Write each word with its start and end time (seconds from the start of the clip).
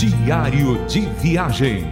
Diário 0.00 0.82
de 0.86 1.00
Viagem. 1.20 1.84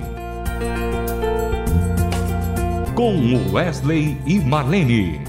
Com 2.95 3.53
Wesley 3.53 4.17
e 4.27 4.39
Marlene. 4.39 5.21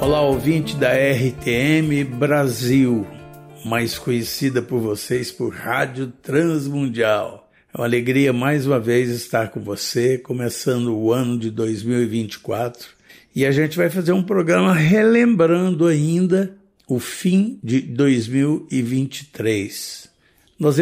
Olá, 0.00 0.22
ouvinte 0.22 0.74
da 0.74 0.90
RTM 0.92 2.02
Brasil, 2.02 3.06
mais 3.64 3.96
conhecida 3.96 4.60
por 4.60 4.80
vocês 4.80 5.30
por 5.30 5.54
Rádio 5.54 6.12
Transmundial. 6.20 7.48
É 7.72 7.78
uma 7.78 7.86
alegria 7.86 8.32
mais 8.32 8.66
uma 8.66 8.80
vez 8.80 9.10
estar 9.10 9.50
com 9.50 9.60
você, 9.60 10.18
começando 10.18 10.92
o 10.92 11.12
ano 11.12 11.38
de 11.38 11.52
2024. 11.52 13.03
E 13.34 13.44
a 13.44 13.52
gente 13.52 13.76
vai 13.76 13.90
fazer 13.90 14.12
um 14.12 14.22
programa 14.22 14.72
relembrando 14.72 15.86
ainda 15.86 16.56
o 16.86 17.00
fim 17.00 17.58
de 17.62 17.80
2023. 17.80 20.08
Nós 20.58 20.78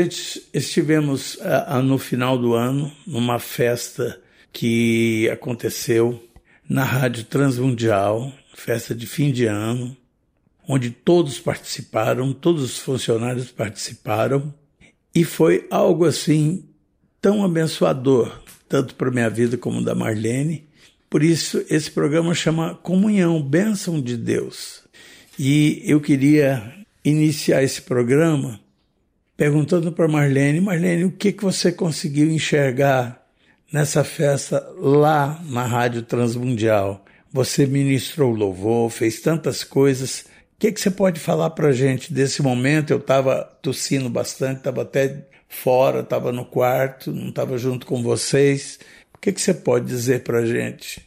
estivemos 0.53 1.37
uh, 1.37 1.81
no 1.83 1.99
final 1.99 2.37
do 2.37 2.55
ano 2.55 2.91
numa 3.07 3.39
festa 3.39 4.21
que 4.53 5.31
aconteceu 5.31 6.21
na 6.69 6.83
Rádio 6.85 7.25
Transmundial, 7.25 8.31
festa 8.55 8.95
de 8.95 9.07
fim 9.07 9.33
de 9.33 9.47
ano, 9.47 9.97
onde 10.69 10.91
todos 10.91 11.41
participaram, 11.41 12.33
todos 12.33 12.63
os 12.63 12.79
funcionários 12.79 13.51
participaram, 13.51 14.55
e 15.15 15.25
foi 15.25 15.67
algo 15.71 16.05
assim 16.05 16.65
tão 17.21 17.45
abençoador, 17.45 18.41
tanto 18.69 18.95
para 18.95 19.11
minha 19.11 19.31
vida 19.31 19.57
como 19.57 19.83
da 19.83 19.95
Marlene. 19.95 20.69
Por 21.13 21.23
isso, 21.23 21.63
esse 21.69 21.91
programa 21.91 22.35
chama 22.35 22.75
Comunhão, 22.75 23.43
Bênção 23.43 24.01
de 24.01 24.17
Deus. 24.17 24.81
E 25.39 25.83
eu 25.85 26.01
queria 26.01 26.73
iniciar 27.05 27.63
esse 27.63 27.83
programa 27.83 28.59
perguntando 29.37 29.93
para 29.93 30.09
Marlene, 30.09 30.59
Marlene, 30.59 31.05
o 31.05 31.13
que, 31.13 31.31
que 31.31 31.45
você 31.45 31.71
conseguiu 31.71 32.31
enxergar 32.31 33.27
nessa 33.71 34.03
festa 34.03 34.67
lá 34.79 35.39
na 35.45 35.67
Rádio 35.67 36.01
Transmundial? 36.01 37.05
Você 37.31 37.67
ministrou 37.67 38.33
louvor, 38.33 38.89
fez 38.89 39.21
tantas 39.21 39.63
coisas. 39.63 40.21
O 40.57 40.61
que, 40.61 40.73
que 40.73 40.81
você 40.81 40.91
pode 40.91 41.21
falar 41.21 41.51
para 41.51 41.69
a 41.69 41.73
gente 41.73 42.11
desse 42.11 42.41
momento? 42.41 42.91
Eu 42.91 42.97
estava 42.97 43.45
tossindo 43.61 44.09
bastante, 44.09 44.61
estava 44.61 44.81
até 44.81 45.27
fora, 45.47 46.01
estava 46.01 46.33
no 46.33 46.47
quarto, 46.47 47.13
não 47.13 47.29
estava 47.29 47.59
junto 47.59 47.85
com 47.85 48.03
vocês. 48.03 48.79
Que, 49.23 49.31
que 49.31 49.41
você 49.41 49.55
pode 49.55 49.87
dizer 49.87 50.25
para 50.25 50.39
a 50.39 50.45
gente? 50.45 51.01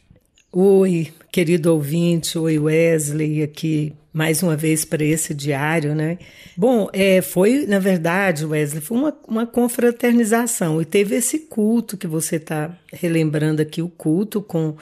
Oi, 0.50 1.12
querido 1.30 1.70
ouvinte, 1.74 2.38
oi 2.38 2.58
Wesley, 2.58 3.42
aqui 3.42 3.92
mais 4.10 4.42
uma 4.42 4.56
vez 4.56 4.86
para 4.86 5.04
esse 5.04 5.34
diário, 5.34 5.94
né? 5.94 6.16
Bom, 6.56 6.88
é, 6.94 7.20
foi, 7.20 7.66
na 7.66 7.78
verdade, 7.78 8.46
Wesley, 8.46 8.80
foi 8.80 8.96
uma, 8.96 9.14
uma 9.28 9.46
confraternização 9.46 10.80
e 10.80 10.86
teve 10.86 11.14
esse 11.14 11.40
culto 11.40 11.98
que 11.98 12.06
você 12.06 12.36
está 12.36 12.74
relembrando 12.90 13.60
aqui, 13.60 13.82
o 13.82 13.90
culto 13.90 14.40
com 14.40 14.76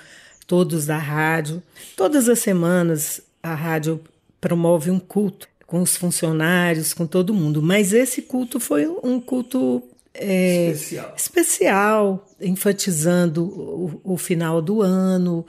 todos 0.46 0.86
da 0.86 0.96
rádio. 0.96 1.60
Todas 1.96 2.28
as 2.28 2.38
semanas 2.38 3.20
a 3.42 3.52
rádio 3.52 4.00
promove 4.40 4.92
um 4.92 5.00
culto 5.00 5.48
com 5.66 5.82
os 5.82 5.96
funcionários, 5.96 6.94
com 6.94 7.04
todo 7.04 7.34
mundo. 7.34 7.60
Mas 7.60 7.92
esse 7.92 8.22
culto 8.22 8.60
foi 8.60 8.86
um 8.86 9.18
culto 9.18 9.82
é, 10.14 10.70
especial. 10.70 11.14
especial. 11.16 12.28
enfatizando 12.40 13.44
o, 13.44 14.00
o, 14.04 14.16
final 14.16 14.62
do 14.62 14.80
ano, 14.80 15.44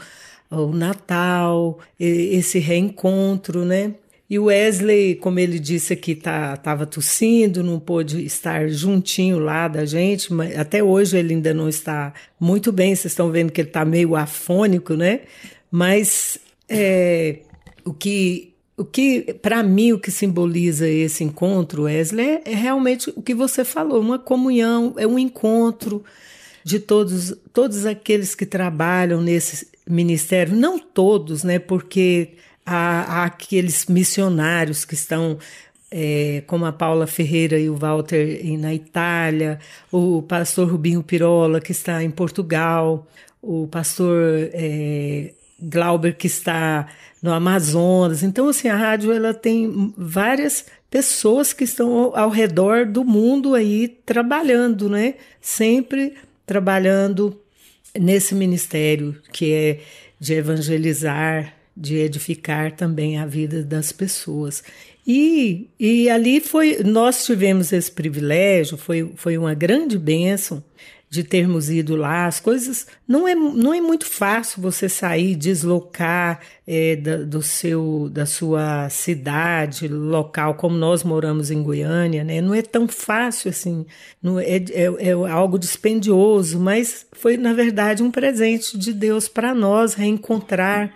o 0.49 0.67
Natal, 0.67 1.79
esse 1.99 2.59
reencontro, 2.59 3.63
né? 3.63 3.93
E 4.27 4.39
o 4.39 4.45
Wesley, 4.45 5.15
como 5.15 5.37
ele 5.37 5.59
disse 5.59 5.93
aqui, 5.93 6.13
estava 6.13 6.57
tá, 6.57 6.85
tossindo, 6.87 7.63
não 7.63 7.79
pôde 7.79 8.25
estar 8.25 8.67
juntinho 8.69 9.37
lá 9.37 9.67
da 9.67 9.85
gente, 9.85 10.33
mas 10.33 10.57
até 10.57 10.83
hoje 10.83 11.15
ele 11.15 11.35
ainda 11.35 11.53
não 11.53 11.69
está 11.69 12.11
muito 12.39 12.71
bem. 12.71 12.95
Vocês 12.95 13.11
estão 13.11 13.29
vendo 13.29 13.51
que 13.51 13.61
ele 13.61 13.69
está 13.69 13.85
meio 13.85 14.15
afônico, 14.15 14.95
né? 14.95 15.21
Mas 15.69 16.39
é, 16.67 17.41
o 17.85 17.93
que, 17.93 18.54
o 18.77 18.83
que 18.83 19.33
para 19.41 19.63
mim, 19.63 19.93
o 19.93 19.99
que 19.99 20.11
simboliza 20.11 20.87
esse 20.87 21.23
encontro, 21.23 21.83
Wesley, 21.83 22.41
é, 22.45 22.53
realmente 22.53 23.11
o 23.15 23.21
que 23.21 23.33
você 23.33 23.63
falou, 23.63 24.01
uma 24.01 24.19
comunhão, 24.19 24.93
é 24.97 25.07
um 25.07 25.17
encontro 25.17 26.03
de 26.63 26.79
todos, 26.79 27.33
todos 27.53 27.85
aqueles 27.85 28.35
que 28.35 28.45
trabalham 28.45 29.21
nesse 29.21 29.67
ministério, 29.87 30.55
não 30.55 30.79
todos, 30.79 31.43
né? 31.43 31.59
Porque 31.59 32.29
há, 32.65 33.21
há 33.21 33.25
aqueles 33.25 33.85
missionários 33.85 34.83
que 34.83 34.95
estão 34.95 35.37
é, 35.91 36.43
como 36.47 36.65
a 36.65 36.73
Paula 36.73 37.07
Ferreira 37.07 37.57
e 37.59 37.69
o 37.69 37.75
Walter 37.75 38.41
na 38.57 38.73
Itália, 38.73 39.59
o 39.91 40.21
pastor 40.23 40.69
Rubinho 40.69 41.03
Pirola, 41.03 41.61
que 41.61 41.71
está 41.71 42.03
em 42.03 42.11
Portugal, 42.11 43.07
o 43.41 43.67
pastor 43.67 44.49
é, 44.51 45.31
Glauber, 45.67 46.15
que 46.15 46.27
está 46.27 46.87
no 47.21 47.33
Amazonas. 47.33 48.23
Então, 48.23 48.49
assim, 48.49 48.67
a 48.67 48.75
rádio 48.75 49.11
ela 49.11 49.33
tem 49.33 49.93
várias 49.97 50.65
pessoas 50.89 51.53
que 51.53 51.63
estão 51.63 52.15
ao 52.15 52.29
redor 52.29 52.85
do 52.85 53.03
mundo 53.03 53.55
aí 53.55 53.87
trabalhando, 54.05 54.89
né? 54.89 55.15
Sempre 55.41 56.13
trabalhando 56.45 57.39
nesse 57.99 58.35
ministério 58.35 59.15
que 59.31 59.51
é 59.51 59.79
de 60.19 60.33
evangelizar, 60.33 61.53
de 61.75 61.97
edificar 61.97 62.71
também 62.71 63.17
a 63.17 63.25
vida 63.25 63.63
das 63.63 63.91
pessoas. 63.91 64.63
E, 65.05 65.67
e 65.79 66.09
ali 66.09 66.39
foi, 66.39 66.81
nós 66.83 67.25
tivemos 67.25 67.71
esse 67.71 67.91
privilégio, 67.91 68.77
foi, 68.77 69.11
foi 69.15 69.37
uma 69.37 69.53
grande 69.53 69.97
bênção 69.97 70.63
de 71.15 71.23
termos 71.23 71.69
ido 71.69 71.95
lá. 71.95 72.27
As 72.27 72.39
coisas 72.39 72.85
não 73.07 73.27
é, 73.27 73.33
não 73.33 73.73
é 73.73 73.79
muito 73.79 74.05
fácil 74.05 74.61
você 74.61 74.89
sair, 74.89 75.35
deslocar 75.35 76.41
é, 76.67 76.95
da, 76.97 77.17
do 77.17 77.41
seu, 77.41 78.09
da 78.11 78.25
sua 78.25 78.89
cidade 78.89 79.87
local, 79.87 80.55
como 80.55 80.75
nós 80.75 81.03
moramos 81.03 81.49
em 81.49 81.63
Goiânia, 81.63 82.23
né? 82.23 82.41
Não 82.41 82.53
é 82.53 82.61
tão 82.61 82.87
fácil 82.87 83.49
assim, 83.49 83.85
não 84.21 84.39
é, 84.39 84.57
é, 84.57 84.83
é 84.99 85.11
algo 85.11 85.57
dispendioso, 85.57 86.59
mas 86.59 87.07
foi 87.13 87.37
na 87.37 87.53
verdade 87.53 88.03
um 88.03 88.11
presente 88.11 88.77
de 88.77 88.91
Deus 88.93 89.27
para 89.27 89.55
nós 89.55 89.93
reencontrar 89.93 90.93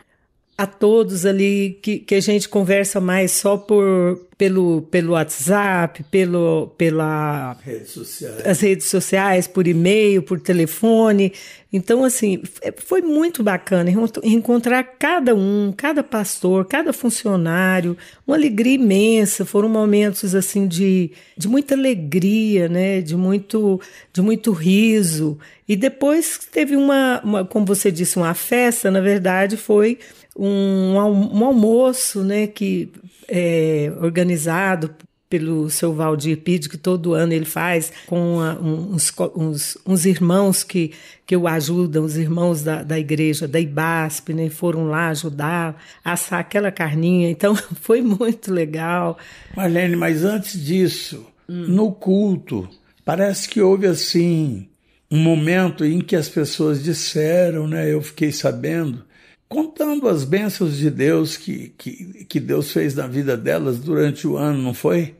a 0.59 0.67
todos 0.67 1.25
ali 1.25 1.79
que, 1.81 1.99
que 1.99 2.15
a 2.15 2.19
gente 2.19 2.49
conversa 2.49 2.99
mais 2.99 3.31
só 3.31 3.55
por 3.55 4.19
pelo, 4.37 4.83
pelo 4.83 5.13
WhatsApp, 5.13 6.03
pelo, 6.03 6.67
pela 6.77 7.57
redes 7.61 7.91
sociais. 7.91 8.45
as 8.45 8.59
redes 8.61 8.87
sociais, 8.87 9.47
por 9.47 9.67
e-mail, 9.67 10.21
por 10.23 10.39
telefone. 10.39 11.33
Então, 11.71 12.05
assim, 12.05 12.41
é, 12.61 12.73
foi 12.73 13.01
muito 13.01 13.43
bacana 13.43 13.89
encontrar 14.23 14.81
cada 14.97 15.35
um, 15.35 15.73
cada 15.75 16.03
pastor, 16.03 16.65
cada 16.65 16.93
funcionário, 16.93 17.97
uma 18.25 18.37
alegria 18.37 18.75
imensa. 18.75 19.45
Foram 19.45 19.67
momentos 19.67 20.33
assim 20.33 20.67
de, 20.67 21.11
de 21.37 21.47
muita 21.49 21.75
alegria, 21.75 22.69
né? 22.69 23.01
De 23.01 23.17
muito, 23.17 23.79
de 24.13 24.21
muito 24.21 24.51
riso. 24.53 25.37
E 25.67 25.75
depois 25.75 26.39
teve 26.51 26.77
uma, 26.77 27.21
uma, 27.23 27.45
como 27.45 27.65
você 27.65 27.91
disse, 27.91 28.17
uma 28.17 28.33
festa. 28.33 28.89
Na 28.89 29.01
verdade, 29.01 29.57
foi 29.57 29.99
um, 30.45 30.93
um 31.33 31.45
almoço, 31.45 32.23
né, 32.23 32.47
que 32.47 32.91
é 33.27 33.91
organizado 34.01 34.95
pelo 35.29 35.69
seu 35.69 35.93
Valdir 35.93 36.37
Pide, 36.37 36.67
que 36.67 36.77
todo 36.77 37.13
ano 37.13 37.33
ele 37.33 37.45
faz 37.45 37.93
com 38.07 38.39
uns, 38.39 39.13
uns, 39.35 39.77
uns, 39.85 40.05
irmãos 40.05 40.63
que, 40.63 40.91
que 41.25 41.37
o 41.37 41.47
ajudam, 41.47 42.03
os 42.03 42.17
irmãos 42.17 42.63
da, 42.63 42.81
da 42.81 42.97
igreja, 42.97 43.47
da 43.47 43.59
IBASP, 43.59 44.33
né, 44.33 44.49
foram 44.49 44.87
lá 44.87 45.09
ajudar 45.09 45.79
a 46.03 46.13
assar 46.13 46.39
aquela 46.39 46.71
carninha. 46.71 47.29
Então, 47.29 47.55
foi 47.79 48.01
muito 48.01 48.51
legal. 48.51 49.19
Marlene, 49.55 49.95
mas 49.95 50.23
antes 50.23 50.59
disso, 50.59 51.23
hum. 51.47 51.65
no 51.67 51.91
culto, 51.91 52.67
parece 53.05 53.47
que 53.47 53.61
houve 53.61 53.85
assim 53.85 54.67
um 55.11 55.19
momento 55.19 55.85
em 55.85 56.01
que 56.01 56.15
as 56.15 56.27
pessoas 56.27 56.83
disseram, 56.83 57.67
né, 57.67 57.91
eu 57.93 58.01
fiquei 58.01 58.31
sabendo, 58.31 59.03
contando 59.49 60.07
as 60.07 60.23
bênçãos 60.23 60.77
de 60.77 60.91
Deus 60.91 61.35
que, 61.35 61.73
que, 61.75 62.25
que 62.25 62.39
Deus 62.39 62.71
fez 62.71 62.93
na 62.93 63.07
vida 63.07 63.35
delas 63.35 63.79
durante 63.79 64.27
o 64.27 64.37
ano, 64.37 64.61
não 64.61 64.73
foi? 64.75 65.15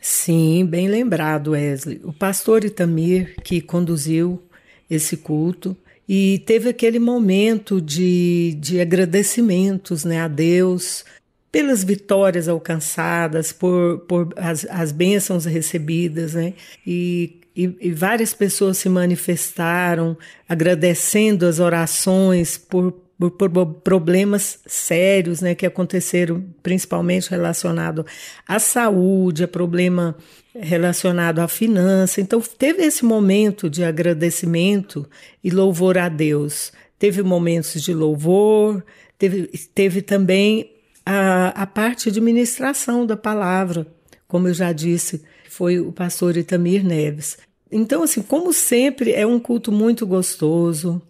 Sim, 0.00 0.64
bem 0.64 0.88
lembrado, 0.88 1.50
Wesley. 1.50 2.00
O 2.04 2.12
pastor 2.12 2.64
Itamir 2.64 3.34
que 3.42 3.60
conduziu 3.60 4.40
esse 4.88 5.16
culto 5.16 5.76
e 6.08 6.42
teve 6.46 6.68
aquele 6.68 7.00
momento 7.00 7.80
de, 7.80 8.56
de 8.60 8.80
agradecimentos 8.80 10.04
né, 10.04 10.20
a 10.20 10.28
Deus 10.28 11.04
pelas 11.50 11.84
vitórias 11.84 12.48
alcançadas, 12.48 13.52
por, 13.52 13.98
por 14.08 14.32
as, 14.36 14.64
as 14.70 14.90
bênçãos 14.90 15.44
recebidas, 15.44 16.34
né? 16.34 16.54
E 16.86 17.38
e, 17.54 17.76
e, 17.82 17.92
várias 17.92 18.32
pessoas 18.32 18.78
se 18.78 18.88
manifestaram 18.88 20.16
agradecendo 20.48 21.44
as 21.44 21.58
orações 21.58 22.56
por 22.56 22.94
por, 23.30 23.50
problemas 23.82 24.58
sérios 24.66 25.40
né, 25.40 25.54
que 25.54 25.66
aconteceram, 25.66 26.44
principalmente 26.62 27.30
relacionado 27.30 28.04
à 28.46 28.58
saúde, 28.58 29.44
a 29.44 29.48
problema 29.48 30.16
relacionado 30.54 31.38
à 31.38 31.48
finança. 31.48 32.20
Então, 32.20 32.40
teve 32.40 32.82
esse 32.82 33.04
momento 33.04 33.70
de 33.70 33.84
agradecimento 33.84 35.08
e 35.42 35.50
louvor 35.50 35.96
a 35.98 36.08
Deus. 36.08 36.72
Teve 36.98 37.22
momentos 37.22 37.82
de 37.82 37.94
louvor, 37.94 38.84
teve, 39.18 39.46
teve 39.74 40.02
também 40.02 40.70
a, 41.04 41.62
a 41.62 41.66
parte 41.66 42.10
de 42.10 42.20
ministração 42.20 43.04
da 43.06 43.16
palavra, 43.16 43.86
como 44.28 44.48
eu 44.48 44.54
já 44.54 44.72
disse, 44.72 45.22
foi 45.48 45.78
o 45.78 45.92
pastor 45.92 46.36
Itamir 46.36 46.84
Neves. 46.84 47.38
Então, 47.70 48.02
assim, 48.02 48.22
como 48.22 48.52
sempre, 48.52 49.12
é 49.12 49.26
um 49.26 49.38
culto 49.38 49.72
muito 49.72 50.06
gostoso, 50.06 51.00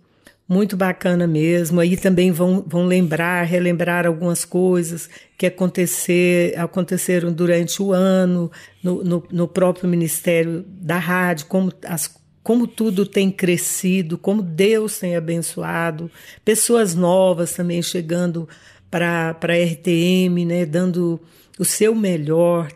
muito 0.49 0.77
bacana 0.77 1.27
mesmo. 1.27 1.81
Aí 1.81 1.97
também 1.97 2.31
vão, 2.31 2.65
vão 2.67 2.85
lembrar, 2.85 3.45
relembrar 3.45 4.07
algumas 4.07 4.45
coisas 4.45 5.09
que 5.37 5.47
acontecer, 5.47 6.59
aconteceram 6.59 7.33
durante 7.33 7.83
o 7.83 7.93
ano 7.93 8.51
no, 8.83 9.03
no, 9.03 9.25
no 9.31 9.49
próprio 9.49 9.89
Ministério 9.89 10.65
da 10.69 10.99
Rádio, 10.99 11.47
como 11.47 11.73
as 11.87 12.21
como 12.43 12.67
tudo 12.67 13.07
tem 13.07 13.31
crescido, 13.31 14.19
como 14.19 14.43
Deus 14.43 14.99
tem 14.99 15.15
abençoado, 15.15 16.11
pessoas 16.45 16.93
novas 16.93 17.53
também 17.53 17.81
chegando 17.81 18.49
para 18.91 19.31
a 19.41 19.73
RTM, 19.73 20.45
né, 20.45 20.67
dando 20.67 21.21
o 21.59 21.65
seu 21.65 21.95
melhor. 21.95 22.69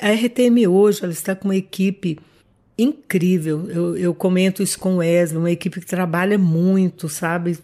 A 0.00 0.10
RTM 0.10 0.66
hoje 0.66 1.00
ela 1.02 1.12
está 1.12 1.34
com 1.34 1.48
uma 1.48 1.56
equipe 1.56 2.18
incrível. 2.78 3.68
Eu, 3.70 3.96
eu 3.96 4.14
comento 4.14 4.62
isso 4.62 4.78
com 4.78 4.94
o 4.94 4.98
Wesley, 4.98 5.38
uma 5.38 5.50
equipe 5.50 5.80
que 5.80 5.86
trabalha 5.86 6.36
muito, 6.36 7.08
sabe? 7.08 7.58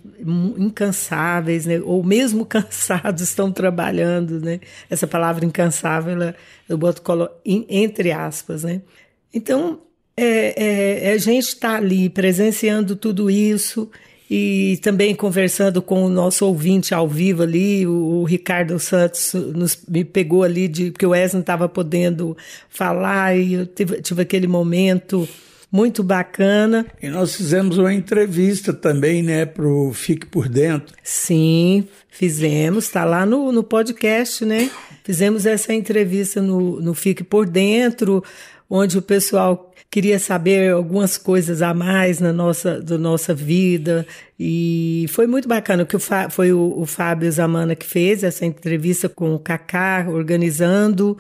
Incansáveis, 0.57 1.67
né? 1.67 1.81
Ou 1.81 2.03
mesmo 2.03 2.45
cansados 2.47 3.23
estão 3.23 3.53
trabalhando, 3.53 4.41
né? 4.41 4.61
Essa 4.89 5.07
palavra 5.07 5.45
incansável, 5.45 6.13
ela, 6.13 6.35
eu 6.69 6.79
boto 6.79 7.03
entre 7.45 8.11
aspas, 8.11 8.65
né? 8.65 8.81
Então, 9.35 9.81
é, 10.17 10.63
é, 10.63 11.11
é 11.11 11.13
a 11.13 11.19
gente 11.19 11.49
está 11.49 11.77
ali 11.77 12.09
presenciando 12.09 12.97
tudo 12.97 13.31
isso 13.31 13.91
e 14.35 14.79
também 14.79 15.15
conversando 15.15 15.83
com 15.83 16.07
o 16.07 16.09
nosso 16.09 16.47
ouvinte 16.47 16.95
ao 16.95 17.07
vivo 17.07 17.43
ali, 17.43 17.87
o, 17.87 17.93
o 17.93 18.25
Ricardo 18.25 18.79
Santos 18.79 19.35
nos, 19.35 19.79
me 19.87 20.07
pegou 20.07 20.43
ali, 20.43 20.69
de, 20.69 20.91
porque 20.91 21.05
o 21.05 21.11
Wesley 21.11 21.35
não 21.35 21.41
estava 21.43 21.69
podendo 21.69 22.35
falar, 22.71 23.37
e 23.37 23.53
eu 23.53 23.67
tive, 23.67 24.01
tive 24.01 24.23
aquele 24.23 24.47
momento 24.47 25.29
muito 25.71 26.03
bacana. 26.03 26.87
E 27.03 27.11
nós 27.11 27.37
fizemos 27.37 27.77
uma 27.77 27.93
entrevista 27.93 28.73
também, 28.73 29.23
né, 29.23 29.45
para 29.45 29.69
o 29.69 29.93
Fique 29.93 30.25
Por 30.25 30.49
Dentro. 30.49 30.97
Sim, 31.03 31.87
fizemos, 32.09 32.85
está 32.85 33.05
lá 33.05 33.27
no, 33.27 33.53
no 33.53 33.63
podcast, 33.63 34.47
né? 34.47 34.71
Fizemos 35.05 35.45
essa 35.45 35.75
entrevista 35.75 36.41
no, 36.41 36.81
no 36.81 36.95
Fique 36.95 37.23
Por 37.23 37.47
Dentro, 37.47 38.25
onde 38.75 38.97
o 38.97 39.03
pessoal 39.03 39.71
queria 39.91 40.19
saber 40.19 40.73
algumas 40.73 41.19
coisas 41.19 41.61
a 41.61 41.75
mais 41.75 42.21
na 42.21 42.33
nossa, 42.33 42.81
da 42.81 42.97
nossa 42.97 43.35
vida. 43.35 44.07
E 44.41 45.05
foi 45.11 45.27
muito 45.27 45.47
bacana, 45.47 45.85
que 45.85 45.99
foi 46.31 46.55
o, 46.55 46.81
o 46.81 46.87
Fábio 46.87 47.31
Zamana 47.31 47.77
que 47.77 47.85
fez 47.85 48.25
essa 48.25 48.47
entrevista 48.47 49.11
com 49.11 49.35
o 49.35 49.39
Kaká, 49.39 50.07
organizando 50.09 51.19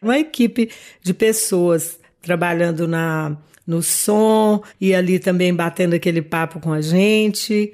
uma 0.00 0.16
equipe 0.16 0.70
de 1.02 1.12
pessoas 1.12 1.98
trabalhando 2.22 2.86
na, 2.86 3.36
no 3.66 3.82
som 3.82 4.62
e 4.80 4.94
ali 4.94 5.18
também 5.18 5.52
batendo 5.52 5.96
aquele 5.96 6.22
papo 6.22 6.60
com 6.60 6.72
a 6.72 6.80
gente 6.80 7.72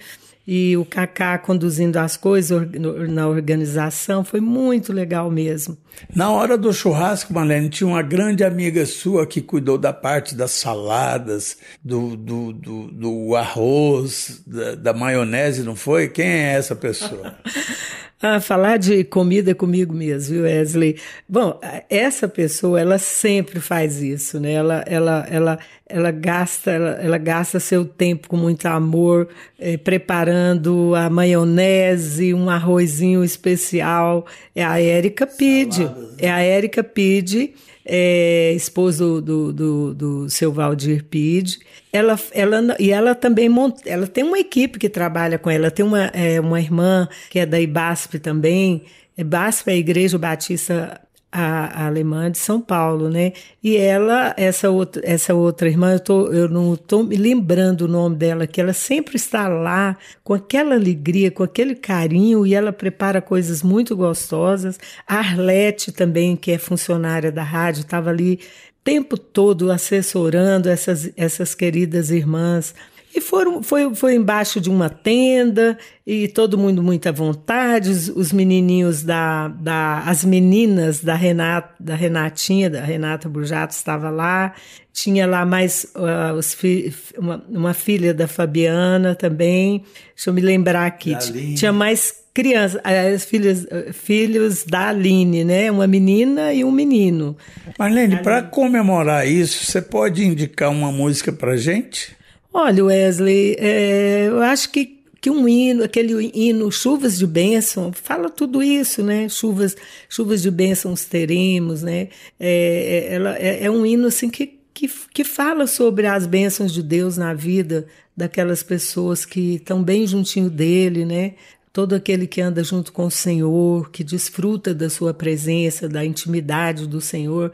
e 0.50 0.78
o 0.78 0.84
Kaká 0.86 1.36
conduzindo 1.36 1.98
as 1.98 2.16
coisas 2.16 2.66
na 3.10 3.28
organização, 3.28 4.24
foi 4.24 4.40
muito 4.40 4.94
legal 4.94 5.30
mesmo. 5.30 5.76
Na 6.14 6.30
hora 6.30 6.56
do 6.56 6.72
churrasco, 6.72 7.34
Marlene, 7.34 7.68
tinha 7.68 7.86
uma 7.86 8.00
grande 8.00 8.42
amiga 8.42 8.86
sua 8.86 9.26
que 9.26 9.42
cuidou 9.42 9.76
da 9.76 9.92
parte 9.92 10.34
das 10.34 10.52
saladas, 10.52 11.58
do, 11.84 12.16
do, 12.16 12.54
do, 12.54 12.86
do 12.90 13.36
arroz, 13.36 14.42
da, 14.46 14.74
da 14.74 14.94
maionese, 14.94 15.62
não 15.62 15.76
foi? 15.76 16.08
Quem 16.08 16.26
é 16.26 16.54
essa 16.54 16.74
pessoa? 16.74 17.36
Ah, 18.20 18.40
falar 18.40 18.78
de 18.78 19.04
comida 19.04 19.54
comigo 19.54 19.94
mesmo, 19.94 20.34
viu, 20.34 20.42
Wesley? 20.42 20.98
Bom, 21.28 21.60
essa 21.88 22.26
pessoa, 22.26 22.80
ela 22.80 22.98
sempre 22.98 23.60
faz 23.60 24.02
isso, 24.02 24.40
né? 24.40 24.54
Ela, 24.54 24.84
ela, 24.88 25.26
ela, 25.30 25.58
ela 25.88 26.10
gasta, 26.10 26.70
ela, 26.70 26.90
ela 27.00 27.18
gasta 27.18 27.58
seu 27.58 27.84
tempo 27.84 28.28
com 28.28 28.36
muito 28.36 28.66
amor, 28.66 29.28
eh, 29.58 29.76
preparando 29.76 30.94
a 30.94 31.08
maionese, 31.08 32.34
um 32.34 32.50
arrozinho 32.50 33.24
especial. 33.24 34.26
É 34.54 34.64
a 34.64 34.80
Érica 34.80 35.26
Pide. 35.26 35.90
É 36.18 36.30
a 36.30 36.40
Érica 36.40 36.84
Pide 36.84 37.54
é, 37.88 38.52
esposo 38.52 39.22
do, 39.22 39.50
do, 39.50 39.94
do 39.94 40.30
seu 40.30 40.52
Valdir 40.52 41.04
Pide. 41.04 41.58
Ela, 41.90 42.20
ela, 42.32 42.76
e 42.78 42.90
ela 42.90 43.14
também 43.14 43.48
monta, 43.48 43.88
ela 43.88 44.06
tem 44.06 44.22
uma 44.22 44.38
equipe 44.38 44.78
que 44.78 44.90
trabalha 44.90 45.38
com 45.38 45.50
ela. 45.50 45.70
Tem 45.70 45.84
uma, 45.84 46.04
é, 46.08 46.38
uma 46.38 46.60
irmã 46.60 47.08
que 47.30 47.38
é 47.38 47.46
da 47.46 47.58
IBASP 47.58 48.18
também. 48.18 48.84
IBASP 49.16 49.70
é 49.70 49.72
a 49.72 49.76
Igreja 49.76 50.18
Batista 50.18 51.00
a, 51.30 51.82
a, 51.82 51.86
alemã 51.86 52.30
de 52.30 52.38
São 52.38 52.60
Paulo, 52.60 53.10
né? 53.10 53.32
E 53.62 53.76
ela, 53.76 54.34
essa 54.36 54.70
outra, 54.70 55.02
essa 55.04 55.34
outra 55.34 55.68
irmã, 55.68 55.92
eu, 55.92 56.00
tô, 56.00 56.32
eu 56.32 56.48
não 56.48 56.74
estou 56.74 57.04
me 57.04 57.16
lembrando 57.16 57.82
o 57.82 57.88
nome 57.88 58.16
dela, 58.16 58.46
que 58.46 58.60
ela 58.60 58.72
sempre 58.72 59.16
está 59.16 59.46
lá 59.46 59.96
com 60.24 60.34
aquela 60.34 60.74
alegria, 60.74 61.30
com 61.30 61.42
aquele 61.42 61.74
carinho, 61.74 62.46
e 62.46 62.54
ela 62.54 62.72
prepara 62.72 63.20
coisas 63.20 63.62
muito 63.62 63.94
gostosas. 63.94 64.78
A 65.06 65.16
Arlete 65.18 65.92
também, 65.92 66.36
que 66.36 66.50
é 66.50 66.58
funcionária 66.58 67.30
da 67.30 67.42
rádio, 67.42 67.82
estava 67.82 68.10
ali 68.10 68.34
o 68.34 68.84
tempo 68.84 69.18
todo 69.18 69.70
assessorando 69.70 70.68
essas, 70.68 71.10
essas 71.16 71.54
queridas 71.54 72.10
irmãs. 72.10 72.74
E 73.14 73.20
foram, 73.20 73.62
foi, 73.62 73.94
foi 73.94 74.14
embaixo 74.14 74.60
de 74.60 74.68
uma 74.68 74.90
tenda 74.90 75.78
e 76.06 76.28
todo 76.28 76.58
mundo 76.58 76.82
muito 76.82 77.08
à 77.08 77.12
vontade. 77.12 77.90
Os, 77.90 78.08
os 78.08 78.32
menininhos 78.32 79.02
da, 79.02 79.48
da. 79.48 80.00
As 80.00 80.24
meninas 80.24 81.00
da, 81.00 81.14
Renata, 81.14 81.70
da 81.80 81.94
Renatinha, 81.94 82.68
da 82.68 82.80
Renata 82.80 83.28
Burjato, 83.28 83.74
estava 83.74 84.10
lá. 84.10 84.54
Tinha 84.92 85.26
lá 85.26 85.46
mais 85.46 85.86
uh, 85.94 86.34
os 86.36 86.52
fi, 86.52 86.92
uma, 87.16 87.42
uma 87.48 87.74
filha 87.74 88.12
da 88.12 88.28
Fabiana 88.28 89.14
também. 89.14 89.84
Deixa 90.14 90.30
eu 90.30 90.34
me 90.34 90.40
lembrar 90.40 90.86
aqui. 90.86 91.16
Tinha 91.54 91.72
mais 91.72 92.24
crianças, 92.34 92.80
as 92.84 93.24
filhas, 93.24 93.66
filhos 93.92 94.64
da 94.64 94.88
Aline, 94.88 95.44
né? 95.44 95.70
Uma 95.70 95.86
menina 95.86 96.52
e 96.52 96.62
um 96.62 96.70
menino. 96.70 97.36
Marlene, 97.78 98.18
para 98.18 98.42
comemorar 98.42 99.26
isso, 99.26 99.64
você 99.64 99.80
pode 99.80 100.24
indicar 100.24 100.70
uma 100.70 100.92
música 100.92 101.32
para 101.32 101.56
gente? 101.56 102.17
Olha, 102.60 102.84
Wesley, 102.84 103.54
é, 103.56 104.26
eu 104.26 104.42
acho 104.42 104.72
que, 104.72 104.98
que 105.20 105.30
um 105.30 105.48
hino, 105.48 105.84
aquele 105.84 106.32
hino 106.34 106.72
Chuvas 106.72 107.16
de 107.16 107.24
Bênção, 107.24 107.92
fala 107.92 108.28
tudo 108.28 108.60
isso, 108.60 109.00
né? 109.00 109.28
Chuvas, 109.28 109.76
chuvas 110.08 110.42
de 110.42 110.50
bênçãos 110.50 111.04
teremos, 111.04 111.84
né? 111.84 112.08
É, 112.38 113.10
é 113.10 113.14
ela, 113.14 113.38
é, 113.38 113.66
é 113.66 113.70
um 113.70 113.86
hino 113.86 114.08
assim 114.08 114.28
que, 114.28 114.58
que, 114.74 114.90
que 115.14 115.22
fala 115.22 115.68
sobre 115.68 116.08
as 116.08 116.26
bênçãos 116.26 116.74
de 116.74 116.82
Deus 116.82 117.16
na 117.16 117.32
vida 117.32 117.86
daquelas 118.16 118.60
pessoas 118.60 119.24
que 119.24 119.54
estão 119.54 119.80
bem 119.80 120.04
juntinho 120.04 120.50
dele, 120.50 121.04
né? 121.04 121.34
Todo 121.72 121.94
aquele 121.94 122.26
que 122.26 122.40
anda 122.40 122.64
junto 122.64 122.92
com 122.92 123.06
o 123.06 123.10
Senhor, 123.10 123.88
que 123.92 124.02
desfruta 124.02 124.74
da 124.74 124.90
sua 124.90 125.14
presença, 125.14 125.88
da 125.88 126.04
intimidade 126.04 126.88
do 126.88 127.00
Senhor, 127.00 127.52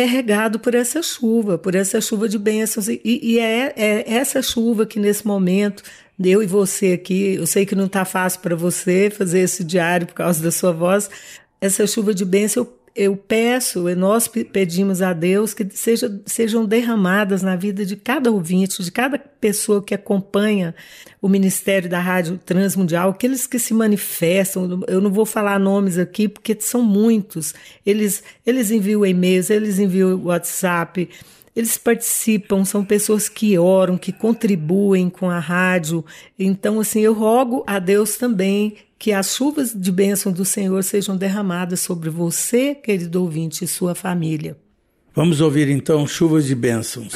é 0.00 0.04
regado 0.04 0.60
por 0.60 0.76
essa 0.76 1.02
chuva, 1.02 1.58
por 1.58 1.74
essa 1.74 2.00
chuva 2.00 2.28
de 2.28 2.38
bênçãos. 2.38 2.86
E, 2.88 3.00
e 3.04 3.38
é, 3.40 3.74
é, 3.76 4.14
essa 4.14 4.40
chuva 4.40 4.86
que 4.86 5.00
nesse 5.00 5.26
momento, 5.26 5.82
eu 6.22 6.40
e 6.40 6.46
você 6.46 6.92
aqui, 6.92 7.34
eu 7.34 7.46
sei 7.46 7.66
que 7.66 7.74
não 7.74 7.86
está 7.86 8.04
fácil 8.04 8.40
para 8.40 8.54
você 8.54 9.10
fazer 9.10 9.40
esse 9.40 9.64
diário 9.64 10.06
por 10.06 10.14
causa 10.14 10.40
da 10.40 10.52
sua 10.52 10.70
voz, 10.70 11.10
essa 11.60 11.84
chuva 11.84 12.14
de 12.14 12.24
bênção 12.24 12.62
eu 12.62 12.77
eu 12.94 13.16
peço, 13.16 13.88
e 13.88 13.94
nós 13.94 14.28
pedimos 14.28 15.02
a 15.02 15.12
Deus 15.12 15.54
que 15.54 15.66
seja, 15.72 16.20
sejam 16.26 16.64
derramadas 16.64 17.42
na 17.42 17.56
vida 17.56 17.84
de 17.84 17.96
cada 17.96 18.30
ouvinte, 18.30 18.82
de 18.82 18.90
cada 18.90 19.18
pessoa 19.18 19.82
que 19.82 19.94
acompanha 19.94 20.74
o 21.20 21.28
Ministério 21.28 21.88
da 21.88 22.00
Rádio 22.00 22.38
Transmundial, 22.44 23.10
aqueles 23.10 23.46
que 23.46 23.58
se 23.58 23.72
manifestam. 23.74 24.82
Eu 24.86 25.00
não 25.00 25.10
vou 25.10 25.26
falar 25.26 25.58
nomes 25.58 25.98
aqui 25.98 26.28
porque 26.28 26.56
são 26.60 26.82
muitos. 26.82 27.54
Eles, 27.84 28.22
eles 28.46 28.70
enviam 28.70 29.04
e-mails, 29.04 29.50
eles 29.50 29.78
enviam 29.78 30.24
WhatsApp. 30.24 31.08
Eles 31.58 31.76
participam, 31.76 32.64
são 32.64 32.84
pessoas 32.84 33.28
que 33.28 33.58
oram, 33.58 33.98
que 33.98 34.12
contribuem 34.12 35.10
com 35.10 35.28
a 35.28 35.40
rádio. 35.40 36.04
Então, 36.38 36.78
assim, 36.78 37.00
eu 37.00 37.12
rogo 37.12 37.64
a 37.66 37.80
Deus 37.80 38.16
também 38.16 38.76
que 38.96 39.10
as 39.10 39.34
chuvas 39.34 39.74
de 39.74 39.90
bênção 39.90 40.30
do 40.30 40.44
Senhor 40.44 40.84
sejam 40.84 41.16
derramadas 41.16 41.80
sobre 41.80 42.10
você, 42.10 42.76
querido 42.76 43.20
ouvinte, 43.20 43.64
e 43.64 43.66
sua 43.66 43.92
família. 43.96 44.56
Vamos 45.12 45.40
ouvir 45.40 45.68
então 45.68 46.06
chuvas 46.06 46.46
de 46.46 46.54
bênçãos. 46.54 47.12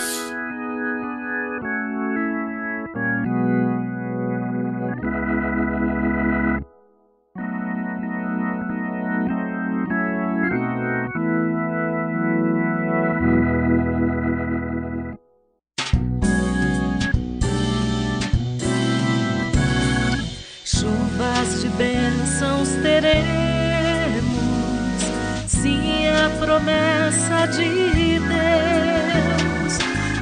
Promessa 26.52 27.47
de 27.47 28.21
Deus, 28.21 29.78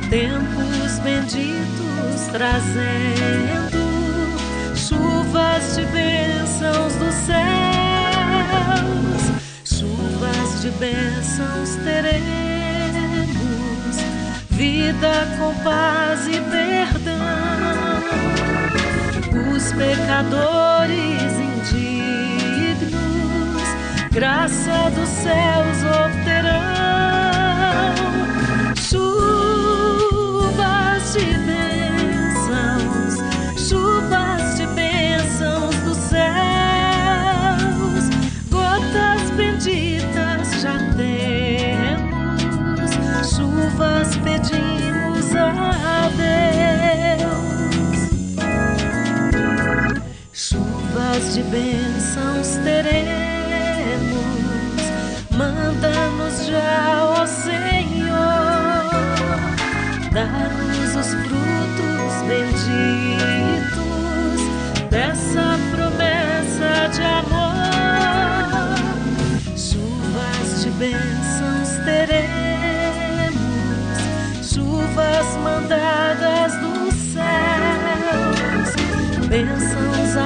tempos 0.09 0.99
benditos 1.03 2.29
trazendo 2.31 3.81
chuvas 4.77 5.75
de 5.75 5.85
bênçãos 5.87 6.95
dos 6.95 7.15
céus, 7.27 7.41
chuvas 9.65 10.63
de 10.63 10.71
bênçãos 10.79 11.75
teremos, 11.83 12.37
vida 14.51 15.27
com 15.37 15.53
paz 15.65 16.29
e 16.29 16.41
perdão. 16.49 17.41
Os 19.53 19.73
pecadores 19.73 21.33
indignos, 21.33 22.30
graça 24.11 24.91
dos 24.91 25.09
céus 25.09 25.85
obterão. 25.85 27.00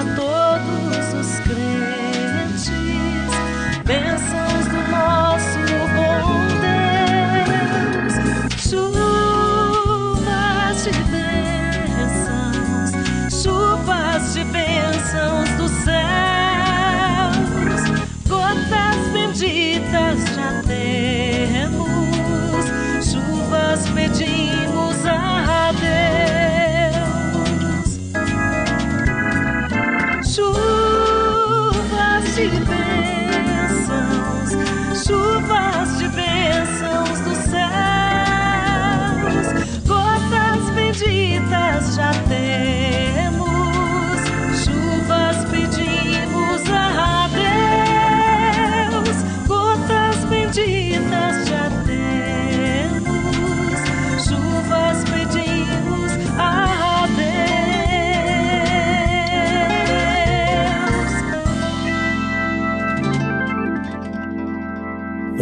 Bênçãos 0.04 0.34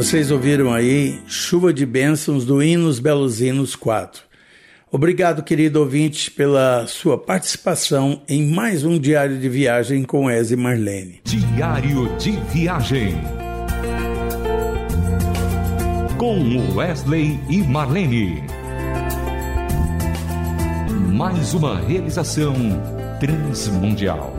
Vocês 0.02 0.32
ouviram 0.32 0.72
aí 0.72 1.20
Chuva 1.28 1.72
de 1.72 1.86
Bênçãos 1.86 2.44
do 2.44 2.60
Hinos 2.60 2.98
Belos 2.98 3.40
Hinos 3.40 3.76
4. 3.76 4.20
Obrigado, 4.90 5.44
querido 5.44 5.78
ouvinte, 5.78 6.28
pela 6.28 6.88
sua 6.88 7.16
participação 7.16 8.20
em 8.28 8.50
mais 8.50 8.84
um 8.84 8.98
Diário 8.98 9.38
de 9.38 9.48
Viagem 9.48 10.02
com 10.02 10.28
Eze 10.28 10.56
Marlene. 10.56 11.20
Diário 11.22 12.16
de 12.18 12.32
Viagem. 12.52 13.14
Com 16.18 16.74
Wesley 16.74 17.38
e 17.48 17.58
Marlene. 17.58 18.42
Mais 21.12 21.54
uma 21.54 21.78
realização 21.78 22.54
transmundial. 23.20 24.36